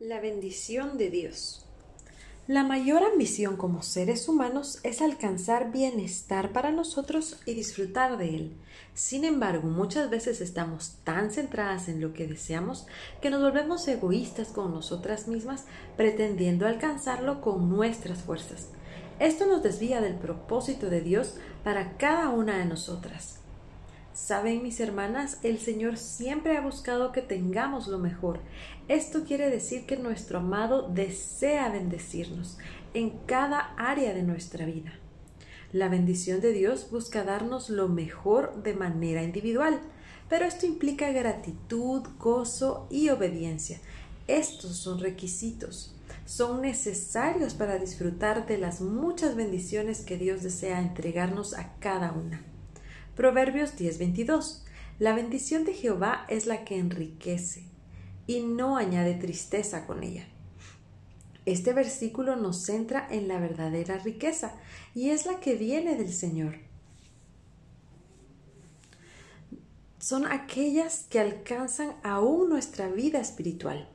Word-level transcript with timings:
La 0.00 0.20
bendición 0.20 0.96
de 0.96 1.10
Dios. 1.10 1.66
La 2.46 2.62
mayor 2.62 3.02
ambición 3.02 3.56
como 3.56 3.82
seres 3.82 4.28
humanos 4.28 4.78
es 4.84 5.02
alcanzar 5.02 5.72
bienestar 5.72 6.52
para 6.52 6.70
nosotros 6.70 7.40
y 7.46 7.54
disfrutar 7.54 8.16
de 8.16 8.36
él. 8.36 8.56
Sin 8.94 9.24
embargo, 9.24 9.66
muchas 9.66 10.08
veces 10.08 10.40
estamos 10.40 10.98
tan 11.02 11.32
centradas 11.32 11.88
en 11.88 12.00
lo 12.00 12.14
que 12.14 12.28
deseamos 12.28 12.86
que 13.20 13.28
nos 13.28 13.42
volvemos 13.42 13.88
egoístas 13.88 14.50
con 14.50 14.72
nosotras 14.72 15.26
mismas 15.26 15.64
pretendiendo 15.96 16.68
alcanzarlo 16.68 17.40
con 17.40 17.68
nuestras 17.68 18.22
fuerzas. 18.22 18.68
Esto 19.18 19.46
nos 19.46 19.64
desvía 19.64 20.00
del 20.00 20.14
propósito 20.14 20.90
de 20.90 21.00
Dios 21.00 21.34
para 21.64 21.96
cada 21.96 22.28
una 22.28 22.58
de 22.58 22.66
nosotras. 22.66 23.40
Saben 24.12 24.62
mis 24.62 24.80
hermanas, 24.80 25.38
el 25.42 25.58
Señor 25.58 25.96
siempre 25.96 26.56
ha 26.56 26.60
buscado 26.60 27.12
que 27.12 27.22
tengamos 27.22 27.86
lo 27.86 27.98
mejor. 27.98 28.40
Esto 28.88 29.24
quiere 29.24 29.48
decir 29.48 29.86
que 29.86 29.96
nuestro 29.96 30.38
amado 30.38 30.88
desea 30.88 31.68
bendecirnos 31.68 32.58
en 32.94 33.10
cada 33.26 33.74
área 33.76 34.12
de 34.14 34.22
nuestra 34.22 34.66
vida. 34.66 34.92
La 35.72 35.88
bendición 35.88 36.40
de 36.40 36.52
Dios 36.52 36.88
busca 36.90 37.24
darnos 37.24 37.68
lo 37.68 37.88
mejor 37.88 38.62
de 38.62 38.74
manera 38.74 39.22
individual, 39.22 39.80
pero 40.28 40.46
esto 40.46 40.66
implica 40.66 41.12
gratitud, 41.12 42.02
gozo 42.18 42.86
y 42.90 43.10
obediencia. 43.10 43.78
Estos 44.26 44.76
son 44.76 45.00
requisitos, 45.00 45.94
son 46.24 46.62
necesarios 46.62 47.54
para 47.54 47.78
disfrutar 47.78 48.46
de 48.46 48.58
las 48.58 48.80
muchas 48.80 49.36
bendiciones 49.36 50.00
que 50.00 50.18
Dios 50.18 50.42
desea 50.42 50.80
entregarnos 50.80 51.54
a 51.54 51.74
cada 51.78 52.12
una. 52.12 52.42
Proverbios 53.18 53.74
10:22. 53.76 54.62
La 55.00 55.12
bendición 55.12 55.64
de 55.64 55.74
Jehová 55.74 56.24
es 56.28 56.46
la 56.46 56.62
que 56.62 56.78
enriquece 56.78 57.64
y 58.28 58.42
no 58.42 58.76
añade 58.76 59.14
tristeza 59.14 59.88
con 59.88 60.04
ella. 60.04 60.28
Este 61.44 61.72
versículo 61.72 62.36
nos 62.36 62.64
centra 62.64 63.08
en 63.10 63.26
la 63.26 63.40
verdadera 63.40 63.98
riqueza 63.98 64.52
y 64.94 65.10
es 65.10 65.26
la 65.26 65.40
que 65.40 65.56
viene 65.56 65.96
del 65.96 66.12
Señor. 66.12 66.58
Son 69.98 70.24
aquellas 70.24 71.04
que 71.10 71.18
alcanzan 71.18 71.96
aún 72.04 72.48
nuestra 72.48 72.86
vida 72.86 73.18
espiritual. 73.18 73.88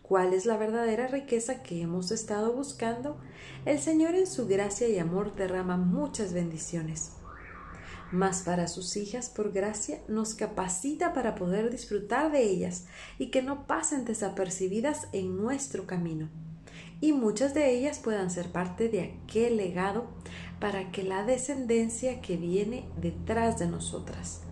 ¿Cuál 0.00 0.32
es 0.32 0.46
la 0.46 0.56
verdadera 0.56 1.06
riqueza 1.06 1.62
que 1.62 1.82
hemos 1.82 2.12
estado 2.12 2.54
buscando? 2.54 3.20
El 3.66 3.78
Señor 3.78 4.14
en 4.14 4.26
su 4.26 4.46
gracia 4.46 4.88
y 4.88 4.98
amor 4.98 5.34
derrama 5.36 5.76
muchas 5.76 6.32
bendiciones 6.32 7.12
mas 8.12 8.42
para 8.42 8.68
sus 8.68 8.96
hijas 8.96 9.28
por 9.28 9.52
gracia 9.52 10.00
nos 10.08 10.34
capacita 10.34 11.12
para 11.12 11.34
poder 11.34 11.70
disfrutar 11.70 12.32
de 12.32 12.42
ellas 12.42 12.86
y 13.18 13.26
que 13.26 13.42
no 13.42 13.66
pasen 13.66 14.04
desapercibidas 14.04 15.08
en 15.12 15.36
nuestro 15.36 15.86
camino. 15.86 16.28
Y 17.00 17.12
muchas 17.12 17.54
de 17.54 17.70
ellas 17.70 17.98
puedan 17.98 18.30
ser 18.30 18.52
parte 18.52 18.88
de 18.88 19.02
aquel 19.02 19.56
legado 19.56 20.06
para 20.58 20.90
que 20.92 21.02
la 21.02 21.24
descendencia 21.24 22.20
que 22.20 22.36
viene 22.36 22.84
detrás 23.00 23.58
de 23.58 23.66
nosotras. 23.66 24.42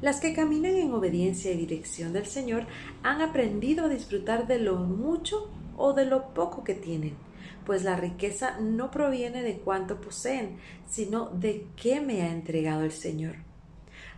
Las 0.00 0.20
que 0.20 0.32
caminan 0.32 0.76
en 0.76 0.92
obediencia 0.92 1.52
y 1.52 1.56
dirección 1.56 2.12
del 2.12 2.26
Señor 2.26 2.66
han 3.02 3.20
aprendido 3.20 3.84
a 3.84 3.88
disfrutar 3.88 4.46
de 4.46 4.58
lo 4.58 4.76
mucho 4.76 5.50
o 5.80 5.92
de 5.94 6.04
lo 6.04 6.34
poco 6.34 6.62
que 6.62 6.74
tienen 6.74 7.16
pues 7.64 7.84
la 7.84 7.96
riqueza 7.96 8.58
no 8.58 8.90
proviene 8.90 9.42
de 9.42 9.58
cuánto 9.58 10.00
poseen, 10.00 10.58
sino 10.88 11.30
de 11.30 11.66
qué 11.76 12.00
me 12.00 12.22
ha 12.22 12.32
entregado 12.32 12.82
el 12.82 12.92
Señor. 12.92 13.36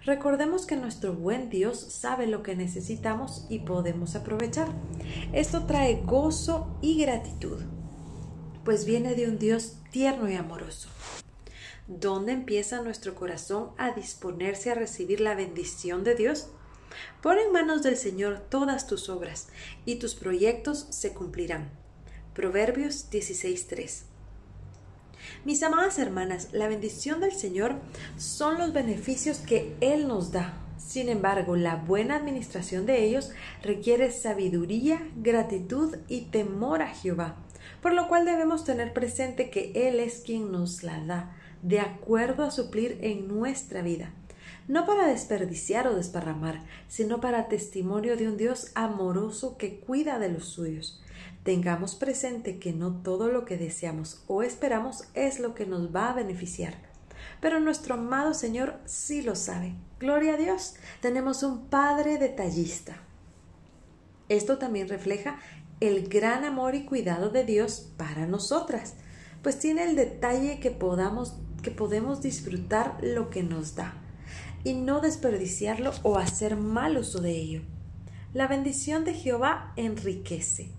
Recordemos 0.04 0.66
que 0.66 0.76
nuestro 0.76 1.12
buen 1.12 1.48
Dios 1.48 1.78
sabe 1.78 2.26
lo 2.26 2.42
que 2.42 2.56
necesitamos 2.56 3.46
y 3.48 3.60
podemos 3.60 4.16
aprovechar. 4.16 4.68
Esto 5.32 5.66
trae 5.66 6.02
gozo 6.04 6.76
y 6.80 7.00
gratitud, 7.00 7.60
pues 8.64 8.84
viene 8.84 9.14
de 9.14 9.28
un 9.28 9.38
Dios 9.38 9.76
tierno 9.90 10.28
y 10.28 10.34
amoroso. 10.34 10.88
¿Dónde 11.86 12.32
empieza 12.32 12.82
nuestro 12.82 13.14
corazón 13.14 13.70
a 13.76 13.90
disponerse 13.90 14.70
a 14.70 14.74
recibir 14.74 15.20
la 15.20 15.34
bendición 15.34 16.04
de 16.04 16.14
Dios? 16.14 16.48
Pon 17.22 17.38
en 17.38 17.52
manos 17.52 17.82
del 17.82 17.96
Señor 17.96 18.40
todas 18.48 18.86
tus 18.86 19.08
obras 19.08 19.48
y 19.84 19.96
tus 19.96 20.14
proyectos 20.14 20.86
se 20.90 21.12
cumplirán. 21.12 21.70
Proverbios 22.34 23.10
16.3. 23.10 24.04
Mis 25.44 25.62
amadas 25.62 25.98
hermanas, 25.98 26.48
la 26.52 26.68
bendición 26.68 27.20
del 27.20 27.32
Señor 27.32 27.76
son 28.16 28.58
los 28.58 28.72
beneficios 28.72 29.38
que 29.38 29.74
Él 29.80 30.08
nos 30.08 30.32
da. 30.32 30.54
Sin 30.78 31.08
embargo, 31.08 31.56
la 31.56 31.76
buena 31.76 32.16
administración 32.16 32.86
de 32.86 33.04
ellos 33.04 33.30
requiere 33.62 34.10
sabiduría, 34.10 35.00
gratitud 35.16 35.96
y 36.08 36.22
temor 36.22 36.82
a 36.82 36.88
Jehová, 36.88 37.36
por 37.80 37.92
lo 37.92 38.08
cual 38.08 38.24
debemos 38.24 38.64
tener 38.64 38.92
presente 38.92 39.50
que 39.50 39.72
Él 39.74 40.00
es 40.00 40.22
quien 40.24 40.50
nos 40.50 40.82
la 40.82 41.04
da, 41.04 41.36
de 41.62 41.80
acuerdo 41.80 42.44
a 42.44 42.50
suplir 42.50 42.98
en 43.02 43.28
nuestra 43.28 43.82
vida 43.82 44.12
no 44.72 44.86
para 44.86 45.06
desperdiciar 45.06 45.86
o 45.86 45.94
desparramar, 45.94 46.64
sino 46.88 47.20
para 47.20 47.46
testimonio 47.46 48.16
de 48.16 48.26
un 48.26 48.38
Dios 48.38 48.72
amoroso 48.74 49.58
que 49.58 49.80
cuida 49.80 50.18
de 50.18 50.30
los 50.30 50.46
suyos. 50.46 51.02
Tengamos 51.42 51.94
presente 51.94 52.58
que 52.58 52.72
no 52.72 53.02
todo 53.02 53.28
lo 53.28 53.44
que 53.44 53.58
deseamos 53.58 54.24
o 54.28 54.42
esperamos 54.42 55.04
es 55.12 55.40
lo 55.40 55.54
que 55.54 55.66
nos 55.66 55.94
va 55.94 56.08
a 56.08 56.14
beneficiar. 56.14 56.72
Pero 57.38 57.60
nuestro 57.60 57.96
amado 57.96 58.32
Señor 58.32 58.76
sí 58.86 59.20
lo 59.20 59.34
sabe. 59.36 59.74
Gloria 60.00 60.34
a 60.34 60.36
Dios. 60.38 60.76
Tenemos 61.02 61.42
un 61.42 61.66
Padre 61.66 62.16
detallista. 62.16 62.96
Esto 64.30 64.56
también 64.56 64.88
refleja 64.88 65.38
el 65.80 66.08
gran 66.08 66.46
amor 66.46 66.74
y 66.74 66.86
cuidado 66.86 67.28
de 67.28 67.44
Dios 67.44 67.92
para 67.98 68.26
nosotras, 68.26 68.94
pues 69.42 69.58
tiene 69.58 69.84
el 69.84 69.96
detalle 69.96 70.60
que 70.60 70.70
podamos 70.70 71.36
que 71.62 71.70
podemos 71.70 72.22
disfrutar 72.22 72.96
lo 73.02 73.28
que 73.28 73.42
nos 73.42 73.76
da 73.76 74.01
y 74.64 74.74
no 74.74 75.00
desperdiciarlo 75.00 75.92
o 76.02 76.18
hacer 76.18 76.56
mal 76.56 76.96
uso 76.96 77.20
de 77.20 77.32
ello. 77.32 77.62
La 78.32 78.46
bendición 78.46 79.04
de 79.04 79.14
Jehová 79.14 79.72
enriquece. 79.76 80.70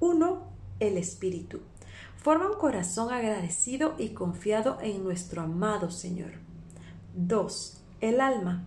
1. 0.00 0.42
El 0.80 0.96
Espíritu. 0.96 1.60
Forma 2.16 2.50
un 2.50 2.58
corazón 2.58 3.12
agradecido 3.12 3.94
y 3.98 4.10
confiado 4.10 4.78
en 4.80 5.04
nuestro 5.04 5.42
amado 5.42 5.90
Señor. 5.90 6.32
2. 7.14 7.82
El 8.00 8.20
alma. 8.20 8.64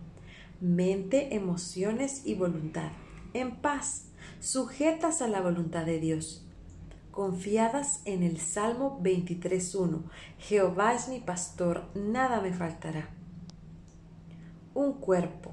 Mente, 0.60 1.34
emociones 1.34 2.22
y 2.24 2.34
voluntad. 2.34 2.92
En 3.34 3.56
paz, 3.56 4.06
sujetas 4.40 5.22
a 5.22 5.28
la 5.28 5.40
voluntad 5.40 5.84
de 5.84 5.98
Dios. 5.98 6.44
Confiadas 7.10 8.00
en 8.04 8.22
el 8.22 8.38
Salmo 8.38 9.00
23.1. 9.02 10.02
Jehová 10.38 10.94
es 10.94 11.08
mi 11.08 11.20
pastor, 11.20 11.88
nada 11.94 12.40
me 12.40 12.52
faltará. 12.52 13.10
Un 14.78 14.92
cuerpo. 14.92 15.50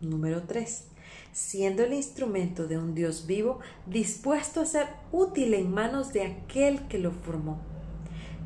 Número 0.00 0.44
3 0.44 0.86
siendo 1.30 1.82
el 1.84 1.92
instrumento 1.92 2.66
de 2.66 2.78
un 2.78 2.94
Dios 2.94 3.26
vivo 3.26 3.60
dispuesto 3.86 4.62
a 4.62 4.66
ser 4.66 4.86
útil 5.12 5.52
en 5.52 5.70
manos 5.70 6.14
de 6.14 6.22
aquel 6.22 6.88
que 6.88 6.98
lo 6.98 7.10
formó. 7.10 7.60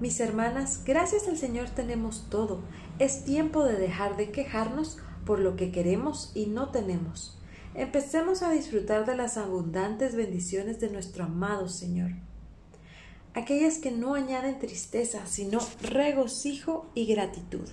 Mis 0.01 0.19
hermanas, 0.19 0.83
gracias 0.85 1.29
al 1.29 1.37
Señor 1.37 1.71
tenemos 1.71 2.27
todo. 2.29 2.61
Es 2.99 3.25
tiempo 3.25 3.65
de 3.65 3.77
dejar 3.77 4.17
de 4.17 4.33
quejarnos 4.33 4.99
por 5.25 5.39
lo 5.39 5.55
que 5.55 5.71
queremos 5.71 6.33
y 6.35 6.47
no 6.47 6.71
tenemos. 6.71 7.39
Empecemos 7.75 8.43
a 8.43 8.51
disfrutar 8.51 9.07
de 9.07 9.17
las 9.17 9.37
abundantes 9.37 10.17
bendiciones 10.17 10.81
de 10.81 10.91
nuestro 10.91 11.23
amado 11.23 11.69
Señor. 11.69 12.11
Aquellas 13.33 13.79
que 13.79 13.93
no 13.93 14.15
añaden 14.15 14.59
tristeza, 14.59 15.25
sino 15.27 15.61
regocijo 15.83 16.91
y 16.97 17.07
gratitud. 17.07 17.69